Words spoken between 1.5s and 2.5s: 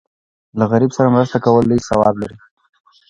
لوی ثواب لري.